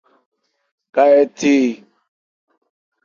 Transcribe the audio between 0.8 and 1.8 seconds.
Ka hɛ the e?